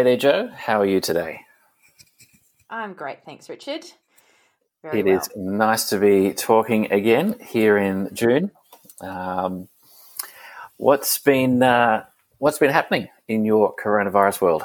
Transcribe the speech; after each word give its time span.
Hey 0.00 0.04
there, 0.04 0.16
Joe. 0.16 0.48
How 0.56 0.80
are 0.80 0.86
you 0.86 0.98
today? 0.98 1.42
I'm 2.70 2.94
great, 2.94 3.18
thanks, 3.26 3.50
Richard. 3.50 3.84
Very 4.80 5.00
It 5.00 5.04
well. 5.04 5.18
is 5.18 5.28
nice 5.36 5.90
to 5.90 5.98
be 5.98 6.32
talking 6.32 6.90
again 6.90 7.36
here 7.38 7.76
in 7.76 8.08
June. 8.14 8.50
Um, 9.02 9.68
what's 10.78 11.18
been 11.18 11.62
uh, 11.62 12.06
what's 12.38 12.58
been 12.58 12.70
happening 12.70 13.08
in 13.28 13.44
your 13.44 13.76
coronavirus 13.76 14.40
world? 14.40 14.62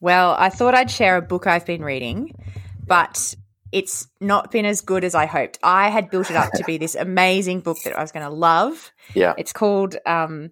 Well, 0.00 0.34
I 0.36 0.48
thought 0.48 0.74
I'd 0.74 0.90
share 0.90 1.16
a 1.16 1.22
book 1.22 1.46
I've 1.46 1.64
been 1.64 1.84
reading, 1.84 2.34
but 2.84 3.36
it's 3.70 4.08
not 4.20 4.50
been 4.50 4.66
as 4.66 4.80
good 4.80 5.04
as 5.04 5.14
I 5.14 5.26
hoped. 5.26 5.60
I 5.62 5.90
had 5.90 6.10
built 6.10 6.28
it 6.28 6.36
up 6.36 6.50
to 6.54 6.64
be 6.64 6.76
this 6.76 6.96
amazing 6.96 7.60
book 7.60 7.78
that 7.84 7.96
I 7.96 8.02
was 8.02 8.10
going 8.10 8.26
to 8.26 8.34
love. 8.34 8.90
Yeah, 9.14 9.34
It's 9.38 9.52
called 9.52 9.94
um, 10.06 10.50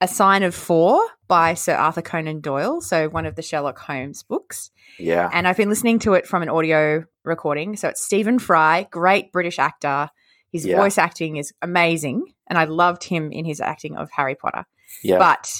A 0.00 0.08
Sign 0.08 0.42
of 0.42 0.54
Four 0.54 1.04
by 1.26 1.54
Sir 1.54 1.74
Arthur 1.74 2.02
Conan 2.02 2.40
Doyle, 2.40 2.80
so 2.80 3.08
one 3.08 3.26
of 3.26 3.34
the 3.34 3.42
Sherlock 3.42 3.78
Holmes 3.78 4.22
books. 4.22 4.70
yeah, 4.98 5.28
And 5.32 5.46
I've 5.46 5.56
been 5.56 5.68
listening 5.68 5.98
to 6.00 6.14
it 6.14 6.26
from 6.26 6.42
an 6.42 6.48
audio 6.48 7.04
recording. 7.24 7.76
So 7.76 7.88
it's 7.88 8.02
Stephen 8.04 8.38
Fry, 8.38 8.86
great 8.90 9.32
British 9.32 9.58
actor. 9.58 10.10
His 10.52 10.64
Yeah. 10.64 10.76
voice 10.76 10.96
acting 10.98 11.36
is 11.36 11.52
amazing, 11.62 12.32
and 12.46 12.56
I 12.58 12.64
loved 12.64 13.04
him 13.04 13.30
in 13.32 13.44
his 13.44 13.60
acting 13.60 13.96
of 13.96 14.10
Harry 14.12 14.34
Potter. 14.34 14.64
yeah. 15.02 15.18
But 15.18 15.52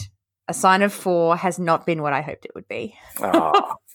A 0.48 0.54
Sign 0.54 0.82
of 0.82 0.92
Four 0.94 1.36
has 1.36 1.58
not 1.58 1.84
been 1.84 2.00
what 2.00 2.12
I 2.14 2.22
hoped 2.22 2.44
it 2.46 2.52
would 2.54 2.66
be. 2.68 2.94
Oh, 3.20 3.74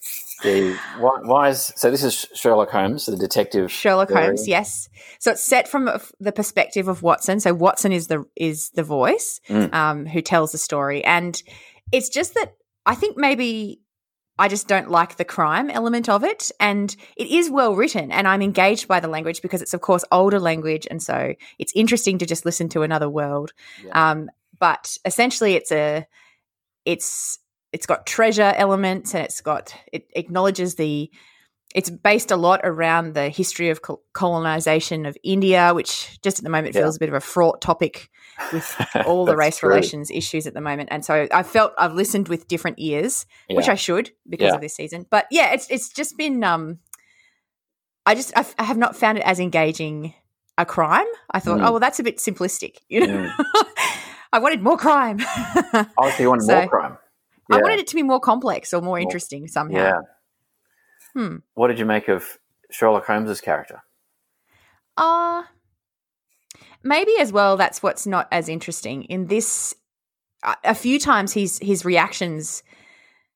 the, 0.43 0.77
why, 0.99 1.19
why 1.23 1.49
is 1.49 1.73
so? 1.75 1.89
This 1.89 2.03
is 2.03 2.27
Sherlock 2.35 2.69
Holmes, 2.69 3.05
the 3.05 3.17
detective. 3.17 3.71
Sherlock 3.71 4.09
story. 4.09 4.25
Holmes, 4.25 4.47
yes. 4.47 4.89
So 5.19 5.31
it's 5.31 5.43
set 5.43 5.67
from 5.67 5.89
the 6.19 6.31
perspective 6.31 6.87
of 6.87 7.01
Watson. 7.01 7.39
So 7.39 7.53
Watson 7.53 7.91
is 7.91 8.07
the 8.07 8.25
is 8.35 8.69
the 8.71 8.83
voice 8.83 9.39
Mm. 9.49 9.73
um, 9.73 10.05
who 10.05 10.21
tells 10.21 10.51
the 10.51 10.57
story, 10.57 11.03
and 11.03 11.41
it's 11.91 12.09
just 12.09 12.33
that 12.35 12.55
I 12.85 12.95
think 12.95 13.17
maybe 13.17 13.79
I 14.37 14.47
just 14.47 14.67
don't 14.67 14.89
like 14.89 15.17
the 15.17 15.25
crime 15.25 15.69
element 15.69 16.09
of 16.09 16.23
it, 16.23 16.51
and 16.59 16.95
it 17.15 17.27
is 17.27 17.49
well 17.49 17.75
written, 17.75 18.11
and 18.11 18.27
I'm 18.27 18.41
engaged 18.41 18.87
by 18.87 18.99
the 18.99 19.07
language 19.07 19.41
because 19.41 19.61
it's 19.61 19.73
of 19.73 19.81
course 19.81 20.03
older 20.11 20.39
language, 20.39 20.87
and 20.89 21.01
so 21.01 21.33
it's 21.59 21.73
interesting 21.75 22.17
to 22.17 22.25
just 22.25 22.45
listen 22.45 22.67
to 22.69 22.81
another 22.81 23.09
world. 23.09 23.53
Yeah. 23.85 24.11
Um, 24.11 24.29
but 24.59 24.97
essentially, 25.05 25.53
it's 25.55 25.71
a 25.71 26.05
it's 26.85 27.39
it's 27.73 27.85
got 27.85 28.05
treasure 28.05 28.53
elements 28.55 29.13
and 29.13 29.25
it's 29.25 29.41
got 29.41 29.75
it 29.91 30.07
acknowledges 30.15 30.75
the 30.75 31.11
it's 31.75 31.89
based 31.89 32.29
a 32.29 32.35
lot 32.37 32.61
around 32.63 33.15
the 33.15 33.29
history 33.29 33.69
of 33.69 33.81
colonization 34.13 35.07
of 35.07 35.17
India, 35.23 35.73
which 35.73 36.21
just 36.21 36.37
at 36.37 36.43
the 36.43 36.49
moment 36.51 36.75
Yeah. 36.75 36.81
feels 36.81 36.97
a 36.97 36.99
bit 36.99 37.09
of 37.09 37.15
a 37.15 37.19
fraught 37.19 37.61
topic 37.61 38.09
with 38.51 38.75
all 39.07 39.25
the 39.25 39.35
race 39.35 39.57
true. 39.57 39.69
relations 39.69 40.11
issues 40.11 40.45
at 40.45 40.53
the 40.53 40.61
moment. 40.61 40.89
And 40.91 41.03
so 41.03 41.27
I 41.33 41.41
felt 41.41 41.73
I've 41.79 41.93
listened 41.95 42.27
with 42.27 42.47
different 42.47 42.77
ears, 42.79 43.25
which 43.49 43.69
I 43.69 43.75
should 43.75 44.11
because 44.29 44.49
Yeah. 44.49 44.55
of 44.55 44.61
this 44.61 44.75
season. 44.75 45.07
But 45.09 45.25
yeah, 45.31 45.51
it's 45.53 45.67
it's 45.71 45.89
just 45.89 46.15
been 46.15 46.43
um 46.43 46.77
I 48.05 48.13
just 48.15 48.33
I've, 48.35 48.77
not 48.77 48.95
found 48.95 49.17
it 49.17 49.23
as 49.25 49.39
engaging 49.39 50.13
a 50.57 50.65
crime. 50.67 51.07
I 51.31 51.39
thought, 51.39 51.59
Mm. 51.59 51.65
oh 51.67 51.71
well, 51.71 51.79
that's 51.79 51.99
a 51.99 52.03
bit 52.03 52.17
simplistic. 52.17 52.75
You 52.87 53.07
know, 53.07 53.31
Mm. 53.31 53.45
I 54.33 54.39
wanted 54.39 54.61
more 54.61 54.77
crime. 54.77 55.17
Oh, 55.97 56.11
so 56.11 56.21
you 56.21 56.29
wanted 56.29 56.43
So, 56.47 56.55
more 56.59 56.67
crime? 56.67 56.97
I 57.51 57.57
wanted 57.61 57.79
it 57.79 57.87
to 57.87 57.95
be 57.95 58.03
more 58.03 58.19
complex 58.19 58.73
or 58.73 58.81
more 58.81 58.97
interesting 58.99 59.47
somehow. 59.47 59.77
Yeah. 59.77 59.99
Hmm. 61.13 61.35
What 61.53 61.67
did 61.67 61.79
you 61.79 61.85
make 61.85 62.07
of 62.07 62.39
Sherlock 62.71 63.05
Holmes's 63.05 63.41
character? 63.41 63.83
Uh 64.97 65.43
maybe 66.83 67.13
as 67.19 67.31
well 67.31 67.57
that's 67.57 67.81
what's 67.81 68.05
not 68.05 68.27
as 68.31 68.49
interesting 68.49 69.03
in 69.05 69.27
this 69.27 69.73
a- 70.43 70.57
a 70.65 70.75
few 70.75 70.99
times 70.99 71.33
his 71.33 71.57
his 71.59 71.85
reactions 71.85 72.61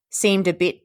seemed 0.10 0.48
a 0.48 0.54
bit 0.54 0.82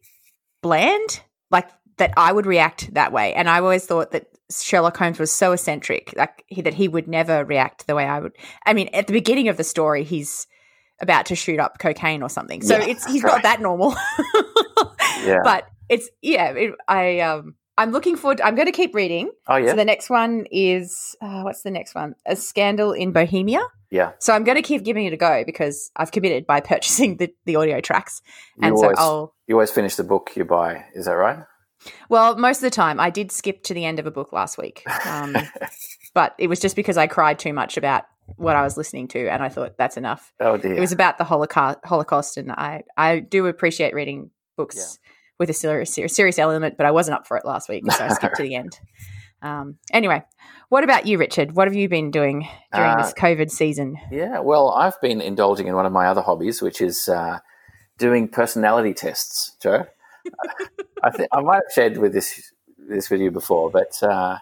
bland 0.62 1.20
like 1.50 1.68
that 1.98 2.12
I 2.16 2.32
would 2.32 2.46
react 2.46 2.94
that 2.94 3.12
way 3.12 3.34
and 3.34 3.50
I 3.50 3.58
always 3.58 3.84
thought 3.84 4.12
that 4.12 4.28
Sherlock 4.50 4.96
Holmes 4.96 5.18
was 5.18 5.32
so 5.32 5.52
eccentric 5.52 6.14
like 6.16 6.44
he, 6.46 6.62
that 6.62 6.74
he 6.74 6.88
would 6.88 7.08
never 7.08 7.44
react 7.44 7.86
the 7.86 7.94
way 7.94 8.06
I 8.06 8.20
would 8.20 8.32
I 8.64 8.72
mean 8.72 8.88
at 8.94 9.06
the 9.08 9.12
beginning 9.12 9.48
of 9.48 9.56
the 9.56 9.64
story 9.64 10.04
he's 10.04 10.46
about 11.02 11.26
to 11.26 11.34
shoot 11.36 11.58
up 11.60 11.78
cocaine 11.78 12.22
or 12.22 12.28
something 12.30 12.62
so 12.62 12.76
Yeah, 12.78 12.86
it's 12.86 13.04
he's 13.06 13.22
right. 13.22 13.32
not 13.34 13.42
that 13.42 13.60
normal 13.60 13.94
Yeah. 15.24 15.38
but 15.44 15.66
it's 15.88 16.08
yeah 16.22 16.50
it, 16.52 16.74
I 16.88 17.20
um 17.20 17.54
I'm 17.78 17.90
looking 17.90 18.16
forward 18.16 18.40
I'm 18.40 18.54
going 18.54 18.66
to 18.66 18.72
keep 18.72 18.94
reading 18.94 19.30
oh 19.48 19.56
yeah. 19.56 19.70
so 19.70 19.76
the 19.76 19.84
next 19.84 20.10
one 20.10 20.46
is 20.50 21.16
uh, 21.20 21.42
what's 21.42 21.62
the 21.62 21.70
next 21.70 21.94
one? 21.94 22.14
A 22.26 22.36
Scandal 22.36 22.92
in 22.92 23.12
Bohemia. 23.12 23.62
yeah. 23.90 24.12
So 24.18 24.34
I'm 24.34 24.44
going 24.44 24.56
to 24.56 24.62
keep 24.62 24.84
giving 24.84 25.06
it 25.06 25.12
a 25.12 25.16
go 25.16 25.42
because 25.44 25.90
I've 25.96 26.12
committed 26.12 26.46
by 26.46 26.60
purchasing 26.72 27.16
the, 27.16 27.32
the 27.46 27.56
audio 27.56 27.80
tracks, 27.80 28.20
You 28.58 28.68
and 28.68 28.78
so 28.78 28.84
always, 28.84 28.98
I'll. 28.98 29.34
you 29.46 29.54
always 29.54 29.70
finish 29.70 29.96
the 29.96 30.04
book 30.04 30.30
you 30.36 30.44
buy. 30.44 30.84
Is 30.94 31.06
that 31.06 31.12
right? 31.14 31.38
Well, 32.10 32.36
most 32.36 32.58
of 32.58 32.62
the 32.62 32.70
time 32.70 33.00
I 33.00 33.10
did 33.10 33.32
skip 33.32 33.62
to 33.64 33.74
the 33.74 33.84
end 33.86 33.98
of 33.98 34.06
a 34.06 34.10
book 34.10 34.32
last 34.32 34.58
week, 34.58 34.84
um, 35.06 35.34
but 36.14 36.34
it 36.38 36.48
was 36.48 36.60
just 36.60 36.76
because 36.76 36.96
I 36.98 37.06
cried 37.06 37.38
too 37.38 37.52
much 37.54 37.76
about 37.78 38.04
what 38.36 38.56
I 38.56 38.62
was 38.62 38.76
listening 38.76 39.08
to, 39.08 39.28
and 39.28 39.42
I 39.42 39.48
thought 39.48 39.76
that's 39.76 39.96
enough. 39.96 40.32
oh 40.40 40.56
dear. 40.56 40.74
It 40.74 40.80
was 40.80 40.92
about 40.92 41.18
the 41.18 41.24
Holocaust, 41.24 41.78
Holocaust, 41.84 42.36
and 42.36 42.50
I 42.52 42.82
I 42.96 43.20
do 43.20 43.46
appreciate 43.46 43.94
reading 43.94 44.30
books 44.56 44.98
with 45.38 45.50
a 45.50 45.52
serious 45.54 45.92
serious, 45.94 46.14
serious 46.14 46.38
element, 46.38 46.76
but 46.76 46.86
I 46.86 46.90
wasn't 46.90 47.16
up 47.16 47.26
for 47.26 47.36
it 47.36 47.44
last 47.44 47.68
week, 47.68 47.84
so 47.92 48.04
I 48.04 48.08
skipped 48.08 48.36
to 48.36 48.42
the 48.42 48.54
end. 48.54 48.78
Um, 49.42 49.78
anyway, 49.92 50.22
what 50.68 50.84
about 50.84 51.06
you, 51.06 51.18
Richard? 51.18 51.56
What 51.56 51.66
have 51.66 51.74
you 51.74 51.88
been 51.88 52.10
doing 52.12 52.48
during 52.72 52.90
Uh, 52.92 53.02
this 53.02 53.12
COVID 53.14 53.50
season? 53.50 53.96
Yeah, 54.10 54.38
well, 54.38 54.70
I've 54.70 55.00
been 55.00 55.20
indulging 55.20 55.66
in 55.66 55.74
one 55.74 55.84
of 55.84 55.90
my 55.92 56.06
other 56.06 56.20
hobbies, 56.22 56.62
which 56.62 56.80
is 56.80 57.08
uh, 57.08 57.40
doing 57.98 58.28
personality 58.28 58.94
tests, 58.94 59.56
Joe. 59.60 59.86
I 61.02 61.10
think 61.10 61.28
I 61.32 61.40
might 61.40 61.56
have 61.56 61.72
shared 61.74 61.96
with 61.98 62.12
this 62.12 62.52
this 62.78 63.10
with 63.10 63.20
you 63.20 63.30
before, 63.32 63.68
but 63.70 64.00
uh, 64.02 64.38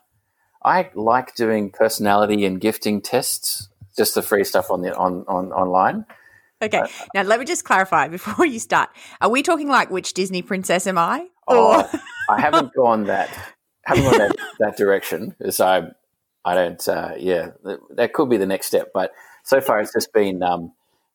I 0.62 0.91
like 0.94 1.34
doing 1.34 1.71
personality 1.71 2.44
and 2.44 2.60
gifting 2.60 3.00
tests, 3.00 3.69
just 3.97 4.15
the 4.15 4.22
free 4.22 4.44
stuff 4.44 4.71
on 4.71 4.82
the 4.82 4.94
on, 4.94 5.25
on 5.26 5.53
online. 5.53 6.06
Okay, 6.62 6.82
now 7.15 7.22
let 7.22 7.41
me 7.41 7.47
just 7.47 7.65
clarify 7.65 8.09
before 8.09 8.44
you 8.44 8.59
start. 8.59 8.91
Are 9.20 9.31
we 9.31 9.43
talking 9.43 9.69
like 9.69 9.91
which 9.91 10.12
Disney 10.12 10.43
princess 10.43 10.87
am 10.87 10.99
I? 10.99 11.28
Oh, 11.49 11.91
I 12.28 12.41
haven't 12.41 12.75
gone 12.75 13.04
that 13.06 13.31
haven't 13.84 14.04
gone 14.04 14.19
that, 14.19 14.37
that 14.59 14.76
direction 14.76 15.34
because 15.38 15.60
I 15.60 15.91
I 16.44 16.54
don't 16.54 16.88
uh, 16.88 17.15
yeah 17.19 17.50
that, 17.94 18.12
could 18.12 18.31
be 18.31 18.37
the 18.37 18.47
next 18.47 18.66
step, 18.66 18.91
but 18.94 19.12
so 19.44 19.60
far 19.60 19.81
it's 19.81 19.93
just 19.93 20.12
been 20.12 20.43
um, 20.43 20.72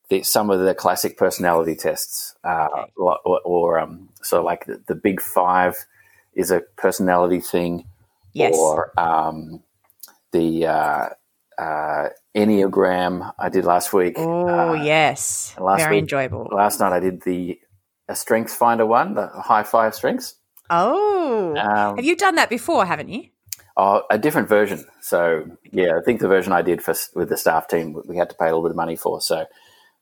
the, 0.09 0.23
some 0.23 0.49
of 0.49 0.59
the 0.59 0.75
classic 0.75 1.17
personality 1.17 1.75
tests 1.75 2.35
uh, 2.43 2.67
Okay. 2.73 2.91
or, 2.97 3.19
or, 3.25 3.41
or 3.43 3.79
um, 3.79 4.09
so 4.21 4.43
like 4.43 4.65
the, 4.65 4.81
the 4.87 4.95
big 4.95 5.21
five 5.21 5.75
is 6.33 6.51
a 6.51 6.61
personality 6.75 7.39
thing, 7.39 7.85
yes. 8.35 8.55
or 8.55 8.91
um, 8.99 9.63
the 10.31 10.67
uh, 10.67 11.09
uh, 11.57 12.09
enneagram 12.35 13.33
I 13.39 13.49
did 13.49 13.65
last 13.65 13.91
week. 13.93 14.13
oh 14.17 14.47
Uh, 14.47 14.73
yes, 14.83 15.55
last 15.59 15.81
very 15.81 15.95
week- 15.95 16.01
enjoyable. 16.03 16.47
Last 16.51 16.79
night 16.79 16.93
I 16.93 16.99
did 16.99 17.23
the 17.23 17.59
a 18.07 18.15
strengths 18.15 18.55
finder 18.55 18.85
one, 18.85 19.15
the 19.15 19.27
high 19.27 19.63
five 19.63 19.95
strengths. 19.95 20.35
Oh, 20.69 21.55
Um, 21.57 21.95
have 21.95 22.05
you 22.05 22.15
done 22.15 22.35
that 22.35 22.49
before? 22.49 22.85
Haven't 22.85 23.09
you? 23.09 23.29
Oh, 23.77 24.03
a 24.11 24.17
different 24.17 24.47
version. 24.47 24.85
So 25.01 25.45
yeah, 25.71 25.97
I 25.97 26.01
think 26.03 26.19
the 26.21 26.27
version 26.27 26.53
I 26.53 26.61
did 26.61 26.81
for 26.83 26.93
with 27.15 27.29
the 27.29 27.37
staff 27.37 27.67
team 27.67 27.99
we 28.05 28.15
had 28.17 28.29
to 28.29 28.35
pay 28.35 28.45
a 28.45 28.49
little 28.49 28.61
bit 28.63 28.71
of 28.71 28.75
money 28.77 28.95
for. 28.95 29.21
So 29.21 29.45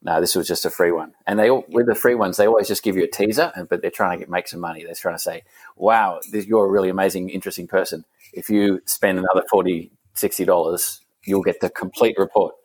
no, 0.03 0.19
this 0.19 0.35
was 0.35 0.47
just 0.47 0.65
a 0.65 0.69
free 0.69 0.91
one. 0.91 1.13
And 1.25 1.39
they 1.39 1.49
all, 1.49 1.63
with 1.69 1.87
the 1.87 1.95
free 1.95 2.15
ones, 2.15 2.35
they 2.35 2.45
always 2.45 2.67
just 2.67 2.83
give 2.83 2.97
you 2.97 3.05
a 3.05 3.07
teaser, 3.07 3.51
but 3.69 3.81
they're 3.81 3.89
trying 3.89 4.17
to 4.17 4.25
get, 4.25 4.29
make 4.29 4.49
some 4.49 4.59
money. 4.59 4.83
They're 4.83 4.93
trying 4.93 5.15
to 5.15 5.19
say, 5.19 5.43
"Wow, 5.77 6.19
this, 6.31 6.45
you're 6.45 6.65
a 6.65 6.69
really 6.69 6.89
amazing, 6.89 7.29
interesting 7.29 7.67
person. 7.67 8.03
If 8.33 8.49
you 8.49 8.81
spend 8.85 9.17
another 9.17 9.43
40 9.49 9.91
60 10.13 10.45
dollars, 10.45 11.01
you'll 11.23 11.41
get 11.41 11.61
the 11.61 11.69
complete 11.69 12.17
report." 12.17 12.55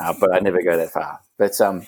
Uh, 0.00 0.14
but 0.18 0.34
I 0.34 0.38
never 0.38 0.62
go 0.62 0.76
that 0.76 0.90
far. 0.90 1.20
But 1.36 1.60
um, 1.60 1.86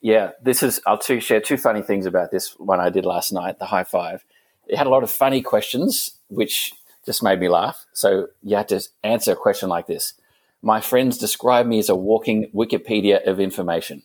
yeah, 0.00 0.32
this 0.42 0.64
is. 0.64 0.80
I'll 0.84 0.98
two, 0.98 1.20
share 1.20 1.40
two 1.40 1.56
funny 1.56 1.82
things 1.82 2.04
about 2.04 2.32
this 2.32 2.58
one 2.58 2.80
I 2.80 2.90
did 2.90 3.06
last 3.06 3.32
night. 3.32 3.60
The 3.60 3.66
high 3.66 3.84
five. 3.84 4.24
It 4.66 4.76
had 4.76 4.88
a 4.88 4.90
lot 4.90 5.04
of 5.04 5.10
funny 5.10 5.42
questions, 5.42 6.18
which 6.28 6.72
just 7.06 7.22
made 7.22 7.38
me 7.38 7.48
laugh. 7.48 7.84
So 7.92 8.28
you 8.42 8.56
had 8.56 8.68
to 8.68 8.80
answer 9.04 9.32
a 9.32 9.36
question 9.36 9.68
like 9.68 9.86
this. 9.86 10.14
My 10.62 10.80
friends 10.80 11.18
describe 11.18 11.66
me 11.66 11.78
as 11.80 11.88
a 11.88 11.96
walking 11.96 12.50
Wikipedia 12.54 13.26
of 13.26 13.40
information. 13.40 14.04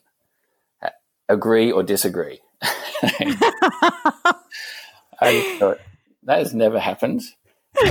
Agree 1.30 1.72
or 1.72 1.84
disagree? 1.84 2.40
I 5.20 5.58
thought 5.60 5.80
that 6.24 6.40
has 6.40 6.54
never 6.54 6.80
happened. 6.80 7.22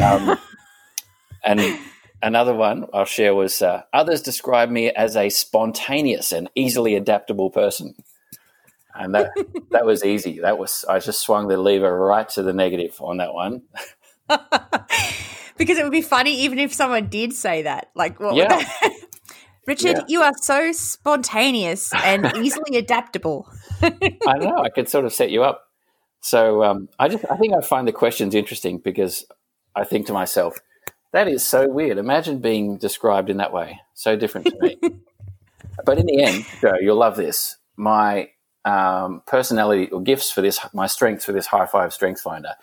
Um, 0.02 0.38
and 1.44 1.78
another 2.22 2.54
one 2.54 2.86
I'll 2.92 3.04
share 3.04 3.34
was 3.34 3.62
uh, 3.62 3.82
others 3.92 4.22
describe 4.22 4.70
me 4.70 4.90
as 4.90 5.16
a 5.16 5.30
spontaneous 5.30 6.32
and 6.32 6.50
easily 6.54 6.96
adaptable 6.96 7.50
person. 7.50 7.94
And 8.94 9.14
that 9.14 9.30
that 9.70 9.86
was 9.86 10.04
easy. 10.04 10.40
That 10.40 10.58
was 10.58 10.84
I 10.88 10.98
just 10.98 11.20
swung 11.20 11.48
the 11.48 11.56
lever 11.56 11.96
right 11.96 12.28
to 12.30 12.42
the 12.42 12.52
negative 12.52 12.96
on 13.00 13.18
that 13.18 13.32
one. 13.32 13.62
because 15.56 15.78
it 15.78 15.82
would 15.84 15.92
be 15.92 16.02
funny 16.02 16.42
even 16.42 16.58
if 16.58 16.72
someone 16.74 17.08
did 17.08 17.32
say 17.32 17.62
that. 17.62 17.90
Like, 17.94 18.20
what 18.20 18.34
would 18.34 18.38
Yeah. 18.38 18.48
that- 18.48 18.92
Richard, 19.66 19.96
Yeah. 19.96 20.04
you 20.06 20.22
are 20.22 20.32
so 20.40 20.70
spontaneous 20.72 21.92
and 21.92 22.32
easily 22.36 22.78
adaptable. 22.78 23.48
I 23.82 24.38
know 24.38 24.58
I 24.58 24.68
could 24.68 24.88
sort 24.88 25.04
of 25.04 25.12
set 25.12 25.30
you 25.30 25.42
up. 25.42 25.64
So 26.20 26.62
um, 26.62 26.88
I 26.98 27.08
just 27.08 27.24
I 27.30 27.36
think 27.36 27.54
I 27.54 27.60
find 27.60 27.86
the 27.86 27.92
questions 27.92 28.34
interesting 28.34 28.78
because 28.78 29.26
I 29.74 29.84
think 29.84 30.06
to 30.06 30.12
myself, 30.12 30.58
that 31.12 31.28
is 31.28 31.46
so 31.46 31.68
weird. 31.68 31.98
Imagine 31.98 32.38
being 32.40 32.78
described 32.78 33.28
in 33.30 33.36
that 33.38 33.52
way. 33.52 33.80
So 33.94 34.16
different 34.16 34.46
to 34.48 34.56
me. 34.60 34.76
but 35.84 35.98
in 35.98 36.06
the 36.06 36.22
end, 36.22 36.46
Joe, 36.60 36.74
you'll 36.80 36.96
love 36.96 37.16
this. 37.16 37.56
My 37.76 38.30
um, 38.64 39.22
personality 39.26 39.88
or 39.90 40.00
gifts 40.00 40.30
for 40.30 40.42
this, 40.42 40.58
my 40.72 40.86
strengths 40.86 41.24
for 41.24 41.32
this 41.32 41.46
high 41.46 41.66
five 41.66 41.92
strength 41.92 42.20
finder. 42.20 42.54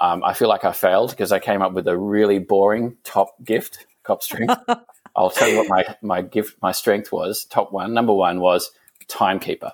Um, 0.00 0.24
I 0.24 0.34
feel 0.34 0.48
like 0.48 0.64
I 0.64 0.72
failed 0.72 1.10
because 1.10 1.32
I 1.32 1.38
came 1.38 1.62
up 1.62 1.72
with 1.72 1.86
a 1.86 1.96
really 1.96 2.38
boring 2.38 2.96
top 3.04 3.34
gift, 3.44 3.86
cop 4.02 4.22
strength. 4.22 4.54
I'll 5.16 5.30
tell 5.30 5.48
you 5.48 5.58
what 5.58 5.68
my, 5.68 5.96
my 6.00 6.22
gift, 6.22 6.56
my 6.62 6.72
strength 6.72 7.12
was. 7.12 7.44
Top 7.44 7.72
one, 7.72 7.92
number 7.92 8.14
one 8.14 8.40
was 8.40 8.70
timekeeper. 9.08 9.72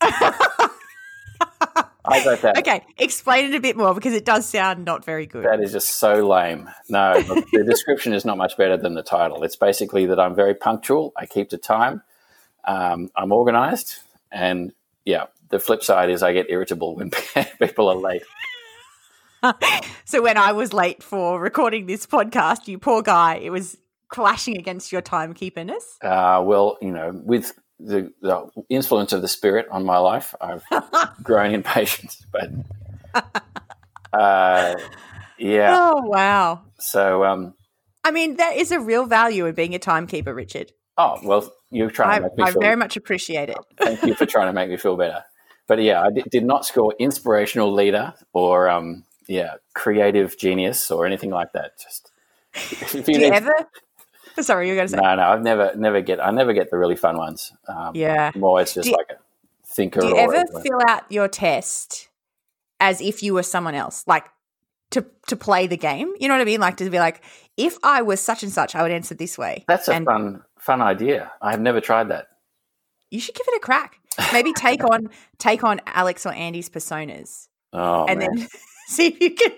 I 2.08 2.22
got 2.22 2.40
that. 2.42 2.58
Okay, 2.58 2.82
explain 2.98 3.46
it 3.46 3.54
a 3.54 3.60
bit 3.60 3.76
more 3.76 3.94
because 3.94 4.14
it 4.14 4.24
does 4.24 4.46
sound 4.46 4.84
not 4.84 5.04
very 5.04 5.26
good. 5.26 5.44
That 5.44 5.60
is 5.60 5.72
just 5.72 5.98
so 5.98 6.26
lame. 6.26 6.70
No, 6.88 7.20
the 7.20 7.64
description 7.68 8.12
is 8.12 8.24
not 8.24 8.36
much 8.36 8.56
better 8.56 8.76
than 8.76 8.94
the 8.94 9.02
title. 9.02 9.42
It's 9.42 9.56
basically 9.56 10.06
that 10.06 10.20
I'm 10.20 10.34
very 10.34 10.54
punctual. 10.54 11.12
I 11.16 11.26
keep 11.26 11.48
to 11.50 11.58
time. 11.58 12.02
Um, 12.64 13.10
I'm 13.16 13.32
organized, 13.32 13.96
and 14.30 14.72
yeah, 15.04 15.26
the 15.48 15.58
flip 15.58 15.82
side 15.82 16.10
is 16.10 16.22
I 16.22 16.32
get 16.32 16.46
irritable 16.48 16.96
when 16.96 17.10
people 17.60 17.88
are 17.88 17.96
late. 17.96 18.22
so 20.04 20.22
when 20.22 20.36
I 20.36 20.52
was 20.52 20.72
late 20.72 21.02
for 21.02 21.40
recording 21.40 21.86
this 21.86 22.06
podcast, 22.06 22.68
you 22.68 22.78
poor 22.78 23.02
guy, 23.02 23.36
it 23.36 23.50
was 23.50 23.76
clashing 24.08 24.56
against 24.56 24.92
your 24.92 25.02
timekeeperness. 25.02 25.82
Uh, 26.02 26.42
well, 26.42 26.78
you 26.80 26.90
know, 26.90 27.20
with 27.24 27.52
the, 27.78 28.12
the 28.22 28.48
influence 28.68 29.12
of 29.12 29.22
the 29.22 29.28
spirit 29.28 29.66
on 29.70 29.84
my 29.84 29.98
life, 29.98 30.34
I've 30.40 30.64
grown 31.22 31.52
in 31.52 31.62
patience. 31.62 32.24
But 32.32 32.50
uh, 34.12 34.74
yeah. 35.38 35.76
Oh 35.78 36.02
wow. 36.04 36.62
So 36.78 37.24
um, 37.24 37.54
I 38.04 38.10
mean, 38.10 38.36
that 38.36 38.56
is 38.56 38.72
a 38.72 38.80
real 38.80 39.06
value 39.06 39.46
in 39.46 39.54
being 39.54 39.74
a 39.74 39.78
timekeeper, 39.78 40.34
Richard. 40.34 40.72
Oh 40.96 41.18
well, 41.22 41.52
you're 41.70 41.90
trying 41.90 42.10
I, 42.10 42.16
to 42.16 42.22
make 42.22 42.36
me. 42.36 42.44
I 42.44 42.52
feel, 42.52 42.60
very 42.60 42.76
much 42.76 42.96
appreciate 42.96 43.50
it. 43.50 43.58
Thank 43.78 44.02
you 44.02 44.14
for 44.14 44.26
trying 44.26 44.46
to 44.46 44.52
make 44.52 44.70
me 44.70 44.76
feel 44.76 44.96
better. 44.96 45.24
But 45.68 45.82
yeah, 45.82 46.02
I 46.02 46.10
did, 46.10 46.24
did 46.30 46.44
not 46.44 46.64
score 46.64 46.94
inspirational 46.98 47.72
leader 47.72 48.14
or 48.32 48.68
um, 48.68 49.04
yeah, 49.28 49.54
creative 49.74 50.38
genius 50.38 50.90
or 50.90 51.06
anything 51.06 51.30
like 51.30 51.52
that. 51.52 51.72
Just 51.78 52.12
if 52.54 52.94
you, 52.94 53.02
Do 53.02 53.20
you 53.20 53.32
ever 53.32 53.52
Sorry, 54.40 54.66
you're 54.66 54.76
going 54.76 54.88
to 54.88 54.92
say. 54.92 55.00
No, 55.00 55.14
no, 55.14 55.22
I've 55.22 55.42
never, 55.42 55.72
never 55.76 56.00
get, 56.02 56.22
I 56.22 56.30
never 56.30 56.52
get 56.52 56.70
the 56.70 56.76
really 56.76 56.96
fun 56.96 57.16
ones. 57.16 57.52
Um, 57.68 57.92
yeah, 57.94 58.32
I'm 58.34 58.44
always 58.44 58.74
just 58.74 58.90
like 58.90 59.10
a 59.10 59.16
thinker. 59.64 60.00
Do 60.00 60.08
you 60.08 60.16
ever 60.16 60.44
fill 60.62 60.80
out 60.86 61.10
your 61.10 61.28
test 61.28 62.08
as 62.80 63.00
if 63.00 63.22
you 63.22 63.34
were 63.34 63.42
someone 63.42 63.74
else, 63.74 64.04
like 64.06 64.26
to 64.90 65.06
to 65.28 65.36
play 65.36 65.66
the 65.66 65.76
game? 65.76 66.12
You 66.18 66.28
know 66.28 66.34
what 66.34 66.42
I 66.42 66.44
mean? 66.44 66.60
Like 66.60 66.76
to 66.78 66.90
be 66.90 66.98
like, 66.98 67.22
if 67.56 67.78
I 67.82 68.02
was 68.02 68.20
such 68.20 68.42
and 68.42 68.52
such, 68.52 68.74
I 68.74 68.82
would 68.82 68.92
answer 68.92 69.14
this 69.14 69.38
way. 69.38 69.64
That's 69.68 69.88
a 69.88 69.94
and 69.94 70.04
fun, 70.04 70.42
fun 70.58 70.82
idea. 70.82 71.32
I 71.40 71.50
have 71.52 71.60
never 71.60 71.80
tried 71.80 72.10
that. 72.10 72.26
You 73.10 73.20
should 73.20 73.34
give 73.34 73.46
it 73.48 73.56
a 73.56 73.60
crack. 73.60 73.98
Maybe 74.32 74.52
take 74.52 74.84
on 74.90 75.08
take 75.38 75.64
on 75.64 75.80
Alex 75.86 76.26
or 76.26 76.32
Andy's 76.32 76.68
personas. 76.68 77.48
Oh, 77.72 78.04
and 78.04 78.18
man. 78.18 78.28
then 78.34 78.48
see 78.86 79.08
if 79.08 79.20
you 79.20 79.34
can. 79.34 79.52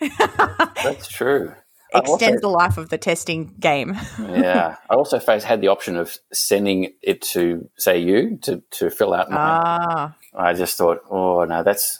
That's 0.82 1.08
true 1.08 1.54
Extend 1.92 2.36
also, 2.36 2.40
the 2.40 2.48
life 2.48 2.78
of 2.78 2.88
the 2.88 2.98
testing 2.98 3.54
game. 3.58 3.96
yeah, 4.18 4.76
I 4.88 4.94
also 4.94 5.18
faced, 5.18 5.44
had 5.44 5.60
the 5.60 5.68
option 5.68 5.96
of 5.96 6.16
sending 6.32 6.92
it 7.02 7.20
to 7.22 7.68
say 7.76 7.98
you 7.98 8.38
to 8.42 8.62
to 8.72 8.90
fill 8.90 9.12
out. 9.12 9.30
My, 9.30 9.36
ah. 9.38 10.16
I 10.34 10.52
just 10.52 10.76
thought, 10.76 11.00
oh 11.10 11.44
no, 11.44 11.64
that's 11.64 11.98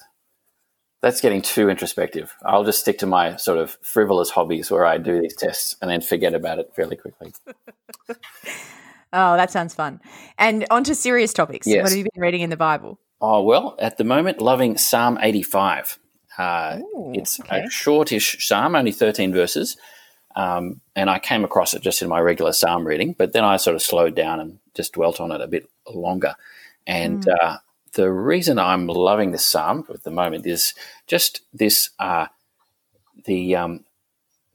that's 1.00 1.21
getting 1.21 1.43
too 1.43 1.69
introspective. 1.69 2.35
I'll 2.44 2.65
just 2.65 2.81
stick 2.81 2.99
to 2.99 3.06
my 3.06 3.37
sort 3.37 3.59
of 3.59 3.79
frivolous 3.82 4.31
hobbies 4.31 4.71
where 4.71 4.87
I 4.87 4.99
do 4.99 5.21
these 5.21 5.35
tests 5.35 5.77
and 5.82 5.91
then 5.91 6.03
forget 6.03 6.35
about 6.35 6.59
it 6.61 6.71
fairly 6.77 6.97
quickly. 6.97 7.32
oh, 9.12 9.37
that 9.37 9.50
sounds 9.50 9.75
fun. 9.75 10.00
And 10.38 10.67
on 10.71 10.85
to 10.85 10.94
serious 10.94 11.32
topics. 11.32 11.67
Yes. 11.67 11.82
What 11.82 11.91
have 11.91 11.99
you 11.99 12.06
been 12.15 12.23
reading 12.23 12.43
in 12.43 12.50
the 12.50 12.56
Bible? 12.56 13.00
Oh 13.21 13.43
well, 13.43 13.75
at 13.81 13.99
the 13.99 14.05
moment, 14.05 14.41
loving 14.41 14.79
Psalm 14.79 15.19
eighty-five. 15.21 15.99
Uh, 16.40 16.78
Ooh, 16.78 17.12
it's 17.14 17.38
okay. 17.38 17.64
a 17.64 17.70
shortish 17.70 18.46
psalm, 18.46 18.75
only 18.75 18.92
13 18.92 19.31
verses. 19.32 19.76
Um, 20.37 20.81
and 20.96 21.10
I 21.10 21.19
came 21.19 21.44
across 21.44 21.75
it 21.75 21.82
just 21.82 22.00
in 22.00 22.08
my 22.08 22.20
regular 22.20 22.52
psalm 22.52 22.87
reading, 22.87 23.14
but 23.19 23.34
then 23.34 23.44
I 23.44 23.58
sort 23.58 23.76
of 23.76 23.82
slowed 23.82 24.14
down 24.14 24.40
and 24.40 24.58
just 24.75 24.94
dwelt 24.94 25.20
on 25.20 25.32
it 25.32 25.40
a 25.42 25.46
bit 25.46 25.69
longer. 25.92 26.34
And 26.87 27.25
mm. 27.25 27.37
uh, 27.42 27.58
the 27.92 28.10
reason 28.10 28.58
I'm 28.58 28.87
loving 28.87 29.32
this 29.32 29.44
psalm 29.44 29.84
at 29.92 30.04
the 30.04 30.10
moment 30.10 30.46
is 30.46 30.72
just 31.06 31.42
this: 31.52 31.90
uh, 31.98 32.28
the 33.25 33.56
um, 33.56 33.84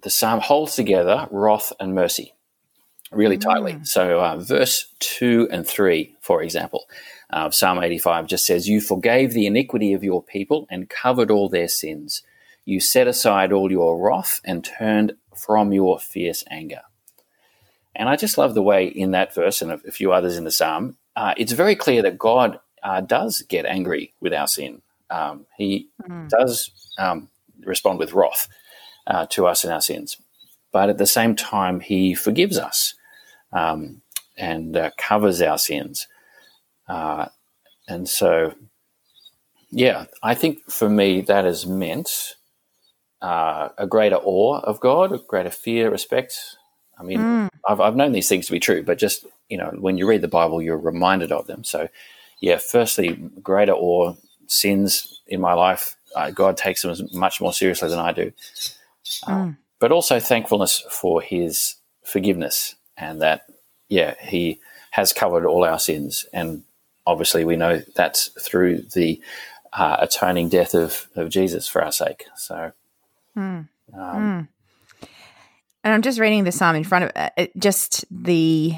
the 0.01 0.09
psalm 0.09 0.39
holds 0.39 0.75
together 0.75 1.27
wrath 1.29 1.71
and 1.79 1.93
mercy 1.93 2.34
really 3.15 3.38
tightly. 3.38 3.73
Mm. 3.73 3.88
So, 3.88 4.21
uh, 4.21 4.38
verse 4.38 4.88
two 5.00 5.47
and 5.51 5.67
three, 5.67 6.15
for 6.21 6.41
example, 6.41 6.85
uh, 7.29 7.50
Psalm 7.50 7.81
85 7.81 8.27
just 8.27 8.45
says, 8.45 8.67
You 8.67 8.81
forgave 8.81 9.33
the 9.33 9.47
iniquity 9.47 9.94
of 9.94 10.03
your 10.03 10.21
people 10.23 10.67
and 10.69 10.89
covered 10.89 11.31
all 11.31 11.50
their 11.50 11.67
sins. 11.67 12.23
You 12.65 12.79
set 12.79 13.07
aside 13.07 13.51
all 13.51 13.71
your 13.71 14.00
wrath 14.00 14.41
and 14.44 14.63
turned 14.63 15.13
from 15.35 15.71
your 15.71 16.00
fierce 16.00 16.44
anger. 16.50 16.81
And 17.95 18.09
I 18.09 18.15
just 18.15 18.38
love 18.38 18.53
the 18.56 18.62
way 18.62 18.88
in 18.88 19.12
that 19.12 19.33
verse 19.33 19.62
and 19.62 19.71
a 19.71 19.77
few 19.91 20.12
others 20.12 20.38
in 20.38 20.44
the 20.44 20.51
psalm, 20.51 20.97
uh, 21.15 21.33
it's 21.38 21.53
very 21.53 21.75
clear 21.75 22.01
that 22.01 22.17
God 22.17 22.59
uh, 22.83 23.01
does 23.01 23.41
get 23.44 23.65
angry 23.65 24.13
with 24.19 24.33
our 24.33 24.47
sin. 24.47 24.81
Um, 25.09 25.45
he 25.57 25.88
mm. 26.03 26.29
does 26.29 26.71
um, 26.97 27.29
respond 27.63 28.00
with 28.00 28.13
wrath 28.13 28.50
uh, 29.07 29.25
to 29.27 29.47
us 29.47 29.63
in 29.63 29.71
our 29.71 29.81
sins. 29.81 30.17
But 30.71 30.89
at 30.89 30.97
the 30.97 31.07
same 31.07 31.35
time, 31.35 31.79
He 31.79 32.13
forgives 32.13 32.57
us 32.57 32.95
um, 33.55 34.01
and 34.37 34.75
uh, 34.77 34.91
covers 34.97 35.41
our 35.41 35.57
sins. 35.57 36.07
Uh, 36.87 37.27
and 37.87 38.07
so, 38.07 38.53
yeah, 39.71 40.05
I 40.21 40.35
think 40.35 40.69
for 40.69 40.89
me 40.89 41.21
that 41.21 41.45
has 41.45 41.65
meant 41.65 42.35
uh, 43.21 43.69
a 43.77 43.87
greater 43.87 44.17
awe 44.17 44.59
of 44.59 44.79
God, 44.79 45.11
a 45.13 45.17
greater 45.17 45.49
fear, 45.49 45.89
respect. 45.89 46.37
I 46.99 47.03
mean, 47.03 47.19
mm. 47.19 47.49
I've, 47.67 47.79
I've 47.79 47.95
known 47.95 48.11
these 48.11 48.29
things 48.29 48.45
to 48.47 48.51
be 48.51 48.59
true, 48.59 48.83
but 48.83 48.97
just, 48.97 49.25
you 49.49 49.57
know, 49.57 49.73
when 49.79 49.97
you 49.97 50.07
read 50.07 50.21
the 50.21 50.27
Bible, 50.27 50.61
you're 50.61 50.77
reminded 50.77 51.31
of 51.31 51.47
them. 51.47 51.63
So, 51.63 51.87
yeah, 52.41 52.57
firstly, 52.57 53.13
greater 53.41 53.74
awe, 53.74 54.13
sins 54.47 55.21
in 55.27 55.41
my 55.41 55.53
life, 55.53 55.95
uh, 56.15 56.29
God 56.29 56.57
takes 56.57 56.81
them 56.81 56.95
much 57.13 57.41
more 57.41 57.53
seriously 57.53 57.89
than 57.89 58.00
I 58.00 58.12
do. 58.12 58.31
Mm. 59.24 59.57
But 59.79 59.91
also 59.91 60.19
thankfulness 60.19 60.83
for 60.89 61.21
his 61.21 61.75
forgiveness 62.03 62.75
and 62.97 63.21
that, 63.21 63.47
yeah, 63.89 64.15
he 64.21 64.59
has 64.91 65.13
covered 65.13 65.45
all 65.45 65.63
our 65.63 65.79
sins 65.79 66.25
and 66.33 66.63
obviously 67.05 67.45
we 67.45 67.55
know 67.55 67.81
that's 67.95 68.27
through 68.41 68.81
the 68.93 69.21
uh, 69.73 69.97
atoning 69.99 70.49
death 70.49 70.73
of, 70.73 71.07
of 71.15 71.29
Jesus 71.29 71.67
for 71.67 71.83
our 71.83 71.91
sake. 71.91 72.25
So, 72.35 72.71
mm. 73.37 73.67
Um, 73.93 73.99
mm. 73.99 74.47
and 75.83 75.93
I'm 75.93 76.01
just 76.01 76.19
reading 76.19 76.43
the 76.43 76.51
psalm 76.51 76.75
in 76.75 76.83
front 76.83 77.05
of 77.05 77.11
uh. 77.15 77.47
Just 77.57 78.05
the 78.09 78.73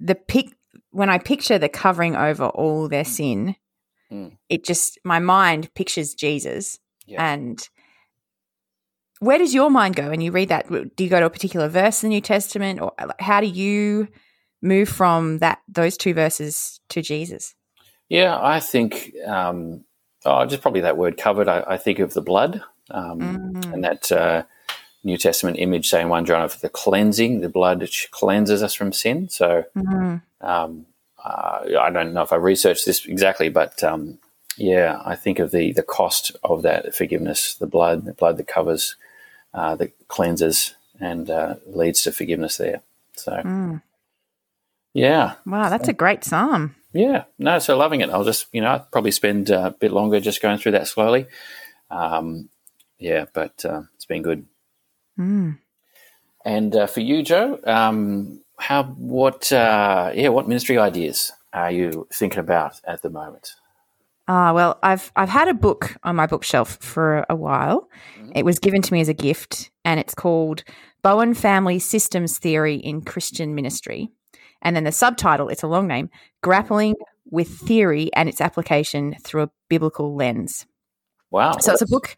the 0.00 0.14
pic 0.14 0.48
when 0.90 1.10
I 1.10 1.18
picture 1.18 1.58
the 1.58 1.68
covering 1.68 2.16
over 2.16 2.46
all 2.46 2.88
their 2.88 3.04
sin, 3.04 3.54
mm. 4.10 4.36
it 4.48 4.64
just 4.64 4.98
my 5.04 5.18
mind 5.18 5.72
pictures 5.74 6.14
Jesus 6.14 6.78
yeah. 7.06 7.32
and. 7.32 7.68
Where 9.20 9.38
does 9.38 9.54
your 9.54 9.70
mind 9.70 9.96
go 9.96 10.08
when 10.08 10.20
you 10.20 10.32
read 10.32 10.48
that? 10.48 10.68
Do 10.68 11.04
you 11.04 11.10
go 11.10 11.20
to 11.20 11.26
a 11.26 11.30
particular 11.30 11.68
verse 11.68 12.02
in 12.02 12.08
the 12.08 12.16
New 12.16 12.20
Testament, 12.20 12.80
or 12.80 12.92
how 13.18 13.40
do 13.40 13.46
you 13.46 14.08
move 14.62 14.88
from 14.88 15.38
that 15.38 15.60
those 15.68 15.96
two 15.96 16.14
verses 16.14 16.80
to 16.88 17.02
Jesus? 17.02 17.54
Yeah, 18.08 18.38
I 18.40 18.60
think 18.60 19.14
um, 19.26 19.84
oh, 20.24 20.44
just 20.46 20.62
probably 20.62 20.80
that 20.82 20.96
word 20.96 21.16
covered. 21.16 21.48
I, 21.48 21.64
I 21.66 21.76
think 21.76 21.98
of 21.98 22.14
the 22.14 22.22
blood 22.22 22.62
um, 22.90 23.20
mm. 23.54 23.72
and 23.72 23.84
that 23.84 24.10
uh, 24.10 24.42
New 25.04 25.16
Testament 25.16 25.58
image, 25.58 25.88
saying 25.88 26.08
one 26.08 26.24
John 26.24 26.42
of 26.42 26.60
the 26.60 26.68
cleansing, 26.68 27.40
the 27.40 27.48
blood 27.48 27.80
which 27.80 28.10
cleanses 28.10 28.62
us 28.62 28.74
from 28.74 28.92
sin. 28.92 29.28
So 29.28 29.64
mm. 29.76 30.22
um, 30.40 30.86
uh, 31.22 31.60
I 31.78 31.90
don't 31.90 32.12
know 32.12 32.22
if 32.22 32.32
I 32.32 32.36
researched 32.36 32.86
this 32.86 33.04
exactly, 33.06 33.48
but 33.48 33.82
um, 33.84 34.18
yeah, 34.56 35.00
I 35.04 35.14
think 35.14 35.38
of 35.38 35.50
the 35.50 35.72
the 35.72 35.82
cost 35.82 36.36
of 36.42 36.62
that 36.62 36.94
forgiveness, 36.94 37.54
the 37.54 37.66
blood, 37.66 38.04
the 38.04 38.12
blood 38.12 38.36
that 38.38 38.46
covers, 38.46 38.96
uh, 39.54 39.76
that 39.76 40.08
cleanses 40.08 40.74
and 41.00 41.30
uh, 41.30 41.56
leads 41.66 42.02
to 42.02 42.12
forgiveness 42.12 42.56
there. 42.56 42.82
So. 43.16 43.32
Mm. 43.32 43.82
Yeah. 44.92 45.34
Wow, 45.46 45.68
that's 45.68 45.88
a 45.88 45.92
great 45.92 46.24
psalm. 46.24 46.74
Yeah, 46.92 47.24
no, 47.38 47.60
so 47.60 47.76
loving 47.76 48.00
it. 48.00 48.10
I'll 48.10 48.24
just, 48.24 48.46
you 48.52 48.60
know, 48.60 48.68
I'll 48.68 48.88
probably 48.90 49.12
spend 49.12 49.50
uh, 49.50 49.66
a 49.66 49.70
bit 49.70 49.92
longer 49.92 50.18
just 50.18 50.42
going 50.42 50.58
through 50.58 50.72
that 50.72 50.88
slowly. 50.88 51.26
Um, 51.90 52.48
yeah, 52.98 53.26
but 53.32 53.64
uh, 53.64 53.82
it's 53.94 54.06
been 54.06 54.22
good. 54.22 54.46
Mm. 55.18 55.58
And 56.44 56.74
uh, 56.74 56.86
for 56.86 57.00
you, 57.00 57.22
Joe, 57.22 57.60
um, 57.64 58.40
how, 58.58 58.82
what, 58.84 59.52
uh, 59.52 60.10
yeah, 60.14 60.28
what 60.28 60.48
ministry 60.48 60.78
ideas 60.78 61.32
are 61.52 61.70
you 61.70 62.08
thinking 62.12 62.40
about 62.40 62.80
at 62.84 63.02
the 63.02 63.10
moment? 63.10 63.54
Ah, 64.32 64.52
well, 64.52 64.78
I've 64.80 65.10
I've 65.16 65.28
had 65.28 65.48
a 65.48 65.54
book 65.54 65.96
on 66.04 66.14
my 66.14 66.26
bookshelf 66.26 66.78
for 66.80 67.26
a 67.28 67.34
while. 67.34 67.88
Mhm. 68.16 68.30
It 68.36 68.44
was 68.44 68.60
given 68.60 68.80
to 68.80 68.92
me 68.92 69.00
as 69.00 69.08
a 69.08 69.12
gift, 69.12 69.72
and 69.84 69.98
it's 69.98 70.14
called 70.14 70.62
Bowen 71.02 71.34
Family 71.34 71.80
Systems 71.80 72.38
Theory 72.38 72.76
in 72.76 73.02
Christian 73.02 73.56
Ministry. 73.56 74.08
And 74.62 74.76
then 74.76 74.84
the 74.84 74.92
subtitle, 74.92 75.48
it's 75.48 75.64
a 75.64 75.66
long 75.66 75.88
name, 75.88 76.10
Grappling 76.42 76.94
with 77.28 77.48
Theory 77.48 78.08
and 78.14 78.28
its 78.28 78.40
Application 78.40 79.16
Through 79.20 79.42
a 79.42 79.50
Biblical 79.68 80.14
Lens. 80.14 80.64
Wow. 81.32 81.56
So 81.58 81.72
it's 81.72 81.82
a 81.82 81.86
book. 81.88 82.14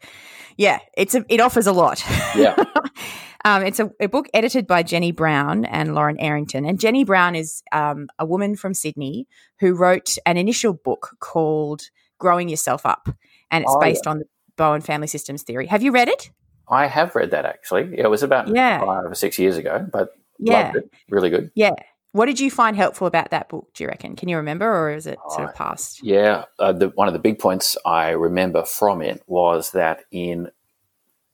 Yeah, 0.55 0.77
it's 0.95 1.15
a, 1.15 1.25
it 1.29 1.39
offers 1.39 1.65
a 1.65 1.71
lot. 1.71 2.03
Yeah. 2.35 2.55
um, 3.45 3.63
it's 3.63 3.79
a, 3.79 3.89
a 3.99 4.07
book 4.07 4.27
edited 4.35 4.67
by 4.67 4.83
Jenny 4.83 5.11
Brown 5.11 5.65
and 5.65 5.95
Lauren 5.95 6.19
Errington. 6.19 6.63
And 6.63 6.79
Jenny 6.79 7.05
Brown 7.05 7.35
is 7.35 7.63
um, 7.71 8.07
a 8.19 8.25
woman 8.25 8.55
from 8.55 8.75
Sydney 8.75 9.27
who 9.59 9.73
wrote 9.73 10.15
an 10.27 10.37
initial 10.37 10.73
book 10.73 11.15
called 11.19 11.81
Growing 12.23 12.47
Yourself 12.47 12.85
Up. 12.85 13.09
And 13.51 13.65
it's 13.65 13.73
Oh, 13.75 13.81
based 13.81 14.07
on 14.07 14.19
the 14.19 14.25
Bowen 14.55 14.79
family 14.79 15.07
systems 15.07 15.43
theory. 15.43 15.67
Have 15.67 15.83
you 15.83 15.91
read 15.91 16.07
it? 16.07 16.31
I 16.69 16.87
have 16.87 17.13
read 17.15 17.31
that 17.31 17.45
actually. 17.45 17.97
Yeah, 17.97 18.05
it 18.05 18.09
was 18.09 18.23
about 18.23 18.47
Yeah. 18.47 18.79
five 18.79 19.03
or 19.11 19.13
six 19.13 19.37
years 19.37 19.57
ago, 19.57 19.85
but 19.91 20.13
Yeah. 20.39 20.53
loved 20.67 20.77
it. 20.77 20.93
Really 21.09 21.29
good. 21.29 21.51
Yeah. 21.53 21.71
What 22.13 22.27
did 22.27 22.39
you 22.39 22.49
find 22.49 22.77
helpful 22.77 23.07
about 23.07 23.31
that 23.31 23.49
book, 23.49 23.73
do 23.73 23.83
you 23.83 23.89
reckon? 23.89 24.15
Can 24.15 24.29
you 24.29 24.37
remember 24.37 24.71
or 24.71 24.91
is 24.91 25.05
it 25.05 25.19
sort 25.31 25.49
of 25.49 25.55
past? 25.55 26.01
Yeah, 26.01 26.45
uh, 26.59 26.71
the, 26.71 26.89
one 26.89 27.07
of 27.07 27.13
the 27.13 27.19
big 27.19 27.39
points 27.39 27.75
I 27.85 28.11
remember 28.11 28.63
from 28.63 29.01
it 29.01 29.21
was 29.27 29.71
that 29.71 30.05
in 30.11 30.49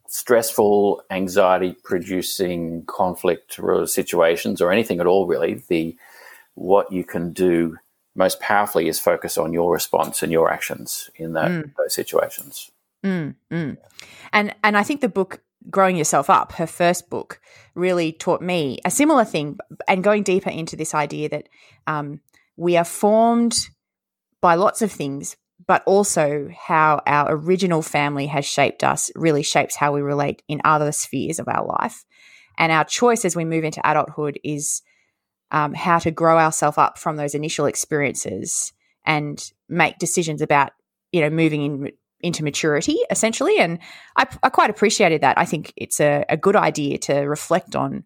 stressful, 0.07 1.03
anxiety 1.11 1.75
producing 1.83 2.83
conflict 2.87 3.59
situations 3.85 4.61
or 4.61 4.71
anything 4.71 4.99
at 4.99 5.05
all, 5.05 5.27
really, 5.27 5.61
the 5.67 5.95
what 6.55 6.91
you 6.91 7.03
can 7.03 7.31
do 7.33 7.77
most 8.19 8.39
powerfully 8.39 8.87
is 8.89 8.99
focus 8.99 9.37
on 9.37 9.53
your 9.53 9.71
response 9.73 10.21
and 10.21 10.31
your 10.31 10.51
actions 10.51 11.09
in 11.15 11.33
that, 11.33 11.49
Mm. 11.49 11.71
those 11.77 11.93
situations. 11.93 12.69
Mm, 13.03 13.35
mm. 13.51 13.77
And 14.33 14.53
and 14.61 14.77
I 14.77 14.83
think 14.83 14.99
the 15.01 15.09
book 15.19 15.41
Growing 15.69 15.95
Yourself 15.95 16.29
Up, 16.29 16.51
her 16.53 16.67
first 16.67 17.09
book, 17.09 17.39
really 17.75 18.11
taught 18.11 18.41
me 18.41 18.79
a 18.83 18.91
similar 18.91 19.25
thing. 19.25 19.57
And 19.87 20.03
going 20.03 20.23
deeper 20.23 20.49
into 20.49 20.75
this 20.75 20.93
idea 20.93 21.29
that 21.29 21.47
um, 21.87 22.19
we 22.57 22.77
are 22.77 22.85
formed 22.85 23.69
by 24.41 24.55
lots 24.55 24.81
of 24.81 24.91
things, 24.91 25.37
but 25.65 25.81
also 25.85 26.49
how 26.67 27.01
our 27.05 27.33
original 27.35 27.81
family 27.81 28.27
has 28.27 28.45
shaped 28.45 28.83
us 28.83 29.11
really 29.15 29.43
shapes 29.43 29.75
how 29.75 29.93
we 29.93 30.01
relate 30.01 30.41
in 30.47 30.61
other 30.63 30.91
spheres 30.91 31.39
of 31.39 31.47
our 31.47 31.65
life. 31.65 32.05
And 32.57 32.71
our 32.71 32.85
choice 32.85 33.23
as 33.23 33.35
we 33.35 33.45
move 33.45 33.63
into 33.63 33.81
adulthood 33.89 34.39
is 34.43 34.81
um, 35.51 35.73
how 35.73 35.99
to 35.99 36.11
grow 36.11 36.37
ourselves 36.37 36.77
up 36.77 36.97
from 36.97 37.15
those 37.17 37.35
initial 37.35 37.65
experiences 37.65 38.73
and 39.05 39.51
make 39.67 39.97
decisions 39.97 40.41
about, 40.41 40.71
you 41.11 41.21
know, 41.21 41.29
moving 41.29 41.61
in 41.61 41.91
into 42.21 42.43
maturity 42.43 42.97
essentially. 43.09 43.57
And 43.59 43.79
I, 44.17 44.27
I 44.43 44.49
quite 44.49 44.69
appreciated 44.69 45.21
that. 45.21 45.37
I 45.37 45.45
think 45.45 45.71
it's 45.77 46.01
a, 46.01 46.25
a 46.27 46.35
good 46.35 46.55
idea 46.57 46.97
to 46.97 47.19
reflect 47.21 47.77
on 47.77 48.03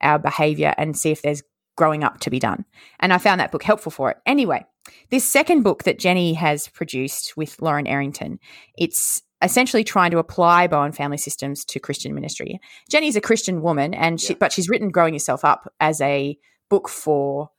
our 0.00 0.18
behavior 0.18 0.72
and 0.78 0.96
see 0.96 1.10
if 1.10 1.22
there's 1.22 1.42
growing 1.76 2.04
up 2.04 2.20
to 2.20 2.30
be 2.30 2.38
done. 2.38 2.64
And 3.00 3.12
i 3.12 3.18
found 3.18 3.40
that 3.40 3.50
book 3.52 3.62
helpful 3.64 3.90
for 3.90 4.10
it. 4.10 4.18
Anyway 4.26 4.64
this 5.10 5.22
second 5.24 5.62
book 5.62 5.82
that 5.84 5.98
jenny 5.98 6.32
has 6.32 6.66
produced 6.68 7.36
with 7.36 7.60
lauren 7.60 7.86
errington 7.86 8.38
it's 8.74 9.20
essentially 9.42 9.84
trying 9.84 10.10
to 10.10 10.16
apply 10.18 10.66
bowen 10.66 10.92
family 10.92 11.18
systems 11.18 11.62
to 11.64 11.78
christian 11.78 12.14
ministry. 12.14 12.58
Jenny's 12.90 13.14
a 13.14 13.20
christian 13.20 13.60
woman 13.60 13.92
and 13.92 14.18
she, 14.20 14.32
Yeah. 14.32 14.38
but 14.40 14.50
she's 14.52 14.68
written 14.68 14.88
growing 14.88 15.12
yourself 15.14 15.44
up 15.44 15.70
as 15.78 16.00
a 16.00 16.38
book 16.68 16.88
for 16.88 17.50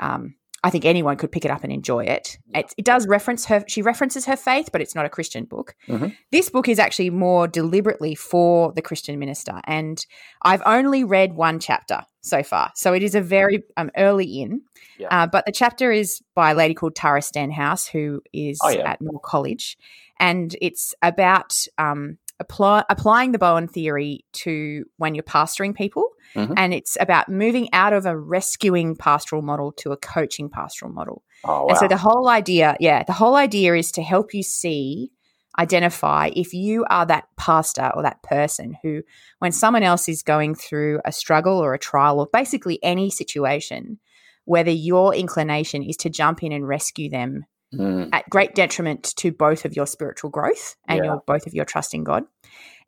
um, 0.00 0.34
I 0.64 0.70
think 0.70 0.84
anyone 0.84 1.16
could 1.16 1.32
pick 1.32 1.44
it 1.44 1.50
up 1.50 1.64
and 1.64 1.72
enjoy 1.72 2.04
it. 2.04 2.38
it. 2.54 2.72
It 2.76 2.84
does 2.84 3.08
reference 3.08 3.46
her, 3.46 3.64
she 3.66 3.82
references 3.82 4.26
her 4.26 4.36
faith, 4.36 4.68
but 4.70 4.80
it's 4.80 4.94
not 4.94 5.04
a 5.04 5.08
Christian 5.08 5.44
book. 5.44 5.74
Mhm. 5.88 6.16
This 6.30 6.50
book 6.50 6.68
is 6.68 6.78
actually 6.78 7.10
more 7.10 7.48
deliberately 7.48 8.14
for 8.14 8.72
the 8.72 8.82
Christian 8.82 9.18
minister. 9.18 9.60
And 9.64 10.04
I've 10.42 10.62
only 10.64 11.02
read 11.02 11.34
one 11.34 11.58
chapter 11.58 12.02
so 12.20 12.44
far. 12.44 12.70
So 12.76 12.92
it 12.92 13.02
is 13.02 13.16
a 13.16 13.20
very 13.20 13.64
um, 13.76 13.90
early 13.96 14.40
in. 14.40 14.62
Yeah. 14.98 15.08
Uh, 15.10 15.26
but 15.26 15.46
the 15.46 15.52
chapter 15.52 15.90
is 15.90 16.22
by 16.36 16.52
a 16.52 16.54
lady 16.54 16.74
called 16.74 16.94
Tara 16.94 17.22
Stenhouse, 17.22 17.88
who 17.88 18.22
is 18.32 18.60
Oh, 18.62 18.68
yeah. 18.68 18.92
at 18.92 19.00
Moore 19.00 19.18
College. 19.20 19.76
And 20.20 20.54
it's 20.62 20.94
about 21.02 21.66
um, 21.78 22.18
apply, 22.40 22.84
applying 22.88 23.32
the 23.32 23.38
Bowen 23.38 23.68
theory 23.68 24.24
to 24.32 24.84
when 24.96 25.14
you're 25.14 25.22
pastoring 25.22 25.74
people. 25.74 26.08
Mhm. 26.34 26.54
And 26.56 26.74
it's 26.74 26.96
about 27.00 27.28
moving 27.28 27.68
out 27.72 27.92
of 27.92 28.06
a 28.06 28.16
rescuing 28.16 28.96
pastoral 28.96 29.42
model 29.42 29.72
to 29.78 29.92
a 29.92 29.96
coaching 29.96 30.48
pastoral 30.48 30.92
model. 30.92 31.22
Oh, 31.44 31.64
wow. 31.64 31.66
And 31.68 31.78
so 31.78 31.88
the 31.88 31.96
whole 31.96 32.28
idea, 32.28 32.76
yeah, 32.80 33.02
the 33.02 33.12
whole 33.12 33.36
idea 33.36 33.74
is 33.74 33.92
to 33.92 34.02
help 34.02 34.32
you 34.34 34.42
see, 34.42 35.10
identify 35.58 36.30
if 36.34 36.54
you 36.54 36.84
are 36.88 37.04
that 37.04 37.24
pastor 37.36 37.90
or 37.94 38.02
that 38.02 38.22
person 38.22 38.74
who, 38.82 39.02
when 39.38 39.52
someone 39.52 39.82
else 39.82 40.08
is 40.08 40.22
going 40.22 40.54
through 40.54 41.00
a 41.04 41.12
struggle 41.12 41.58
or 41.58 41.74
a 41.74 41.78
trial 41.78 42.20
or 42.20 42.28
basically 42.32 42.78
any 42.82 43.10
situation, 43.10 43.98
whether 44.44 44.70
your 44.70 45.14
inclination 45.14 45.82
is 45.82 45.96
to 45.98 46.08
jump 46.08 46.42
in 46.42 46.52
and 46.52 46.66
rescue 46.66 47.10
them 47.10 47.44
Mm, 47.72 48.10
at 48.12 48.28
great 48.28 48.54
detriment 48.54 49.14
to 49.16 49.32
both 49.32 49.64
of 49.64 49.74
your 49.74 49.86
spiritual 49.86 50.30
growth 50.30 50.76
and 50.86 50.98
Yeah. 50.98 51.04
your 51.04 51.22
both 51.26 51.46
of 51.46 51.54
your 51.54 51.64
trust 51.64 51.94
in 51.94 52.04
God. 52.04 52.24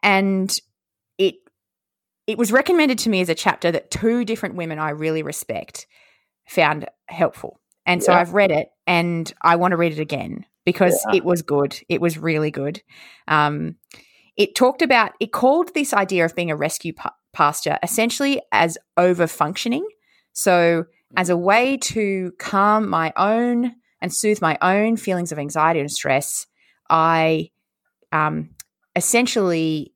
And 0.03 0.55
it 1.19 1.37
it 2.26 2.38
was 2.38 2.53
recommended 2.53 2.99
to 3.00 3.11
me 3.11 3.21
as 3.21 3.29
a 3.29 3.35
chapter 3.35 3.71
that 3.73 3.91
two 3.91 4.25
different 4.25 4.55
women 4.57 4.79
I 4.79 4.91
really 4.91 5.23
respect 5.23 5.87
found 6.49 6.87
helpful. 7.09 7.61
And 7.87 8.03
so 8.03 8.12
Yeah. 8.12 8.21
I've 8.21 8.33
read 8.35 8.50
it 8.50 8.69
and 8.87 9.33
I 9.43 9.57
want 9.57 9.73
to 9.73 9.76
read 9.76 9.93
it 9.93 9.99
again 10.00 10.47
because 10.64 11.03
Yeah. 11.09 11.17
it 11.17 11.25
was 11.25 11.43
good. 11.43 11.79
It 11.88 12.00
was 12.00 12.17
really 12.19 12.50
good. 12.50 12.83
Um, 13.29 13.76
it 14.37 14.55
talked 14.55 14.83
about, 14.83 15.12
it 15.21 15.33
called 15.33 15.73
this 15.75 15.93
idea 15.95 16.25
of 16.25 16.35
being 16.35 16.50
a 16.50 16.57
rescue 16.57 16.93
pa- 16.95 17.14
pastor 17.33 17.79
essentially 17.83 18.41
as 18.53 18.79
over 18.97 19.26
functioning. 19.26 19.87
So, 20.33 20.87
as 21.17 21.29
a 21.31 21.37
way 21.37 21.76
to 21.76 22.33
calm 22.38 22.88
my 22.88 23.12
own 23.17 23.75
and 24.04 24.12
soothe 24.12 24.42
my 24.42 24.58
own 24.61 24.99
feelings 24.99 25.32
of 25.32 25.38
anxiety 25.38 25.80
and 25.80 25.90
stress, 25.90 26.46
I 26.90 27.49
um, 28.12 28.50
essentially 28.94 29.94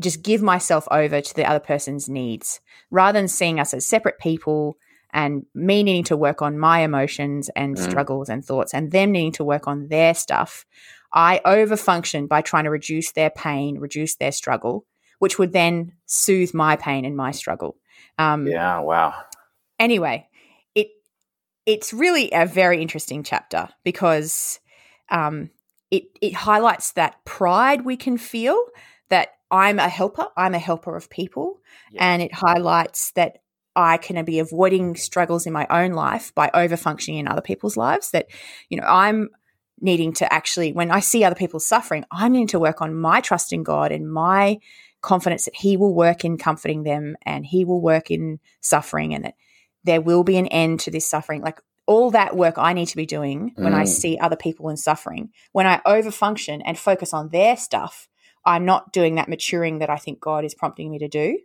just 0.00 0.24
give 0.24 0.42
myself 0.42 0.88
over 0.90 1.20
to 1.20 1.34
the 1.36 1.44
other 1.44 1.60
person's 1.60 2.08
needs 2.08 2.60
rather 2.90 3.16
than 3.16 3.28
seeing 3.28 3.60
us 3.60 3.72
as 3.74 3.86
separate 3.86 4.18
people 4.18 4.76
and 5.12 5.46
me 5.54 5.84
needing 5.84 6.02
to 6.02 6.16
work 6.16 6.42
on 6.42 6.58
my 6.58 6.80
emotions 6.80 7.48
and 7.54 7.76
Mm. 7.76 7.84
struggles 7.84 8.28
and 8.28 8.44
thoughts 8.44 8.74
and 8.74 8.90
them 8.90 9.12
needing 9.12 9.30
to 9.34 9.44
work 9.44 9.68
on 9.68 9.86
their 9.86 10.14
stuff. 10.14 10.66
I 11.12 11.40
overfunction 11.46 12.26
by 12.26 12.40
trying 12.40 12.64
to 12.64 12.70
reduce 12.70 13.12
their 13.12 13.30
pain, 13.30 13.78
reduce 13.78 14.16
their 14.16 14.32
struggle, 14.32 14.84
which 15.20 15.38
would 15.38 15.52
then 15.52 15.92
soothe 16.06 16.54
my 16.54 16.74
pain 16.74 17.04
and 17.04 17.16
my 17.16 17.30
struggle. 17.30 17.76
Um, 18.18 18.48
yeah, 18.48 18.80
wow. 18.80 19.14
anyway, 19.78 20.26
it's 21.66 21.92
really 21.92 22.30
a 22.32 22.46
very 22.46 22.80
interesting 22.82 23.22
chapter 23.22 23.68
because 23.84 24.60
um, 25.10 25.50
it 25.90 26.04
it 26.20 26.34
highlights 26.34 26.92
that 26.92 27.24
pride 27.24 27.84
we 27.84 27.96
can 27.96 28.18
feel 28.18 28.58
that 29.08 29.28
I'm 29.50 29.78
a 29.78 29.88
helper, 29.88 30.26
I'm 30.36 30.54
a 30.54 30.58
helper 30.58 30.96
of 30.96 31.10
people, 31.10 31.60
Yeah. 31.90 32.12
and 32.12 32.22
it 32.22 32.32
highlights 32.34 33.12
that 33.12 33.38
I 33.76 33.96
can 33.98 34.22
be 34.24 34.38
avoiding 34.38 34.96
struggles 34.96 35.46
in 35.46 35.52
my 35.52 35.66
own 35.70 35.92
life 35.92 36.34
by 36.34 36.50
over 36.52 36.76
functioning 36.76 37.20
in 37.20 37.28
other 37.28 37.42
people's 37.42 37.76
lives. 37.76 38.10
That 38.10 38.26
you 38.68 38.78
know 38.80 38.86
I'm 38.86 39.28
needing 39.80 40.12
to 40.14 40.32
actually 40.32 40.72
when 40.72 40.90
I 40.90 41.00
see 41.00 41.24
other 41.24 41.34
people 41.34 41.60
suffering, 41.60 42.04
I'm 42.10 42.32
needing 42.32 42.48
to 42.48 42.60
work 42.60 42.80
on 42.80 42.94
my 42.94 43.20
trust 43.20 43.52
in 43.52 43.62
God 43.62 43.92
and 43.92 44.10
my 44.10 44.58
confidence 45.00 45.44
that 45.44 45.56
He 45.56 45.76
will 45.76 45.94
work 45.94 46.24
in 46.24 46.38
comforting 46.38 46.84
them 46.84 47.16
and 47.26 47.44
He 47.44 47.64
will 47.64 47.80
work 47.80 48.10
in 48.10 48.40
suffering 48.60 49.14
and 49.14 49.24
that 49.24 49.34
there 49.84 50.00
will 50.00 50.24
be 50.24 50.36
an 50.36 50.46
end 50.48 50.80
to 50.80 50.90
this 50.90 51.06
suffering. 51.08 51.42
Like 51.42 51.60
all 51.86 52.10
that 52.12 52.36
work 52.36 52.54
I 52.58 52.72
need 52.72 52.86
to 52.86 52.96
be 52.96 53.06
doing 53.06 53.52
when 53.56 53.74
I 53.74 53.82
Mm. 53.84 53.88
see 53.88 54.18
other 54.18 54.36
people 54.36 54.68
in 54.68 54.76
suffering. 54.76 55.30
When 55.52 55.66
I 55.66 55.80
overfunction 55.86 56.62
and 56.64 56.78
focus 56.78 57.12
on 57.12 57.30
their 57.30 57.56
stuff, 57.56 58.08
I'm 58.44 58.64
not 58.64 58.92
doing 58.92 59.16
that 59.16 59.28
maturing 59.28 59.78
that 59.80 59.90
I 59.90 59.96
think 59.96 60.20
God 60.20 60.44
is 60.44 60.54
prompting 60.54 60.90
me 60.90 60.98
to 61.00 61.08
do. 61.08 61.38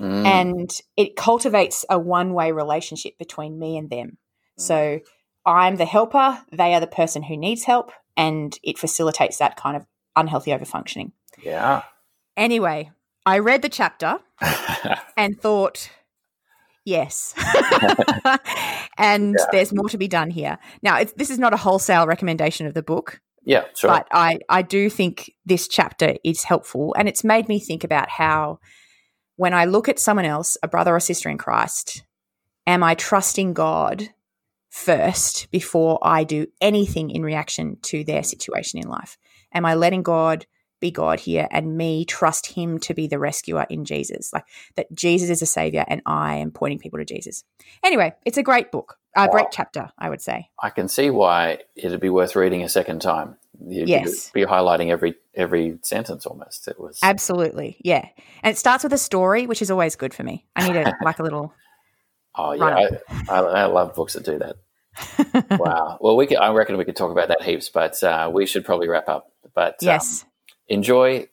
Mm, 0.00 0.26
And 0.26 0.70
it 0.96 1.16
cultivates 1.16 1.84
a 1.90 1.98
one 1.98 2.32
way 2.34 2.52
relationship 2.52 3.18
between 3.18 3.58
me 3.58 3.76
and 3.76 3.88
them. 3.90 4.18
So 4.56 5.00
I'm 5.46 5.76
the 5.76 5.84
helper, 5.86 6.42
they 6.52 6.74
are 6.74 6.80
the 6.80 6.86
person 6.86 7.22
who 7.22 7.36
needs 7.36 7.64
help, 7.64 7.92
and 8.16 8.58
it 8.62 8.76
facilitates 8.78 9.38
that 9.38 9.56
kind 9.56 9.76
of 9.76 9.86
unhealthy 10.16 10.50
overfunctioning. 10.50 11.12
yeah. 11.42 11.82
Anyway, 12.36 12.90
I 13.24 13.38
read 13.38 13.62
the 13.62 13.68
chapter 13.68 14.18
and 15.16 15.40
thought, 15.40 15.90
yes. 16.88 17.34
and 18.98 19.36
Yeah. 19.38 19.44
there's 19.52 19.72
more 19.72 19.88
to 19.88 19.98
be 19.98 20.08
done 20.08 20.30
here. 20.30 20.58
Now, 20.82 20.98
it's, 20.98 21.12
this 21.12 21.30
is 21.30 21.38
not 21.38 21.54
a 21.54 21.56
wholesale 21.56 22.06
recommendation 22.06 22.66
of 22.66 22.74
the 22.74 22.82
book, 22.82 23.20
yeah, 23.44 23.64
sure. 23.74 23.90
but 23.90 24.08
I, 24.10 24.40
I 24.48 24.62
do 24.62 24.90
think 24.90 25.32
this 25.46 25.68
chapter 25.68 26.16
is 26.24 26.42
helpful. 26.44 26.94
And 26.98 27.08
it's 27.08 27.24
made 27.24 27.48
me 27.48 27.60
think 27.60 27.84
about 27.84 28.08
how, 28.08 28.58
when 29.36 29.54
I 29.54 29.66
look 29.66 29.88
at 29.88 29.98
someone 29.98 30.24
else, 30.26 30.56
a 30.62 30.68
brother 30.68 30.94
or 30.94 31.00
sister 31.00 31.28
in 31.28 31.38
Christ, 31.38 32.04
am 32.66 32.82
I 32.82 32.94
trusting 32.94 33.54
God 33.54 34.08
first 34.70 35.50
before 35.50 35.98
I 36.02 36.24
do 36.24 36.46
anything 36.60 37.10
in 37.10 37.22
reaction 37.22 37.78
to 37.82 38.04
their 38.04 38.22
situation 38.22 38.80
in 38.80 38.88
life? 38.88 39.16
Am 39.52 39.64
I 39.64 39.74
letting 39.74 40.02
God 40.02 40.46
be 40.80 40.90
God 40.90 41.20
here 41.20 41.48
and 41.50 41.76
me 41.76 42.04
trust 42.04 42.46
him 42.46 42.78
to 42.80 42.94
be 42.94 43.06
the 43.06 43.18
rescuer 43.18 43.66
in 43.68 43.84
Jesus? 43.84 44.32
Like 44.32 44.44
that 44.76 44.92
Jesus 44.94 45.30
is 45.30 45.42
a 45.42 45.46
savior 45.46 45.84
and 45.88 46.02
I 46.06 46.36
am 46.36 46.50
pointing 46.50 46.78
people 46.78 46.98
to 46.98 47.04
Jesus. 47.04 47.44
Anyway, 47.82 48.14
it's 48.24 48.38
a 48.38 48.42
great 48.42 48.70
book, 48.70 48.98
a 49.16 49.26
Wow. 49.26 49.32
great 49.32 49.46
chapter, 49.50 49.90
I 49.98 50.08
would 50.10 50.20
say. 50.20 50.50
I 50.62 50.70
can 50.70 50.88
see 50.88 51.10
why 51.10 51.58
it'd 51.76 52.00
be 52.00 52.10
worth 52.10 52.36
reading 52.36 52.62
a 52.62 52.68
second 52.68 53.00
time. 53.00 53.36
You'd 53.60 53.88
Yes. 53.88 54.30
be, 54.30 54.42
be 54.42 54.46
highlighting 54.46 54.90
every 54.90 55.16
every 55.34 55.78
sentence 55.82 56.26
almost. 56.26 56.68
It 56.68 56.78
was 56.80 57.00
Absolutely. 57.02 57.76
Yeah. 57.80 58.08
And 58.42 58.52
it 58.52 58.58
starts 58.58 58.84
with 58.84 58.92
a 58.92 58.98
story, 58.98 59.46
which 59.46 59.62
is 59.62 59.70
always 59.70 59.96
good 59.96 60.14
for 60.14 60.22
me. 60.22 60.46
I 60.54 60.66
need 60.68 60.76
a, 60.76 60.92
like 61.02 61.18
a 61.18 61.22
little, 61.22 61.52
oh 62.36 62.52
yeah, 62.52 62.88
I, 63.28 63.34
I, 63.34 63.38
I 63.38 63.64
love 63.66 63.94
books 63.94 64.14
that 64.14 64.24
do 64.24 64.38
that. 64.38 64.56
wow. 65.58 65.98
Well, 66.00 66.16
we 66.16 66.26
could, 66.26 66.38
I 66.38 66.52
reckon 66.52 66.76
we 66.76 66.84
could 66.84 66.96
talk 66.96 67.10
about 67.10 67.28
that 67.28 67.42
heaps, 67.42 67.68
but 67.68 68.02
uh, 68.02 68.30
we 68.32 68.46
should 68.46 68.64
probably 68.64 68.88
wrap 68.88 69.08
up. 69.08 69.32
But 69.54 69.74
um, 69.82 69.88
yes. 69.88 70.24
Enjoy 70.68 71.28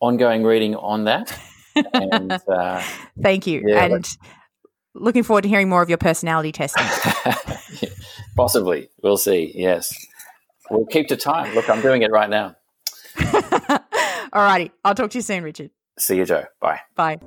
ongoing 0.00 0.42
reading 0.42 0.74
on 0.74 1.04
that, 1.04 1.38
and 1.94 2.32
uh, 2.48 2.82
Thank 3.22 3.46
you. 3.46 3.62
yeah, 3.66 3.84
and 3.84 4.08
looking 4.94 5.22
forward 5.22 5.42
to 5.42 5.48
hearing 5.48 5.68
more 5.68 5.82
of 5.82 5.88
your 5.88 5.98
personality 5.98 6.52
testing. 6.52 6.84
possibly 8.36 8.88
we'll 9.02 9.16
see. 9.16 9.52
Yes, 9.54 9.94
we'll 10.70 10.86
keep 10.86 11.08
to 11.08 11.16
time. 11.16 11.54
Look, 11.54 11.68
I'm 11.68 11.80
doing 11.80 12.02
it 12.02 12.10
right 12.10 12.30
now. 12.30 12.56
All 14.32 14.42
righty. 14.42 14.72
I'll 14.84 14.94
talk 14.94 15.10
to 15.10 15.18
you 15.18 15.22
soon, 15.22 15.44
Richard. 15.44 15.70
See 15.98 16.16
you, 16.16 16.24
Joe. 16.24 16.44
Bye. 16.60 16.80
Bye. 16.96 17.18